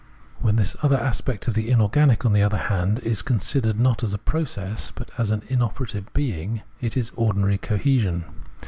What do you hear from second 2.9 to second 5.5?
is considered not as a process, but as an